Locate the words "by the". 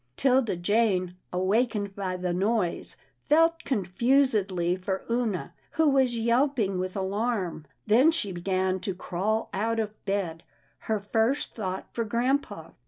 1.95-2.33